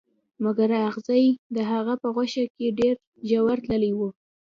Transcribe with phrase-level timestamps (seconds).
[0.43, 1.25] مګر اغزي
[1.55, 2.95] د هغه په غوښه کې ډیر
[3.29, 4.09] ژور تللي وو